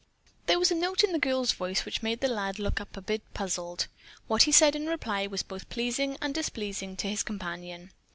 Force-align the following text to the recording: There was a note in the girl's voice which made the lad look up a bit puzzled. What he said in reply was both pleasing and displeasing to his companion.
There 0.47 0.57
was 0.57 0.71
a 0.71 0.73
note 0.73 1.03
in 1.03 1.11
the 1.11 1.19
girl's 1.19 1.51
voice 1.51 1.85
which 1.85 2.01
made 2.01 2.21
the 2.21 2.27
lad 2.27 2.57
look 2.57 2.81
up 2.81 2.97
a 2.97 3.03
bit 3.03 3.21
puzzled. 3.35 3.85
What 4.25 4.41
he 4.41 4.51
said 4.51 4.75
in 4.75 4.87
reply 4.87 5.27
was 5.27 5.43
both 5.43 5.69
pleasing 5.69 6.17
and 6.19 6.33
displeasing 6.33 6.95
to 6.95 7.07
his 7.07 7.21
companion. 7.21 7.91